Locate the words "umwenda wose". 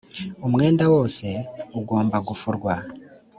0.45-1.25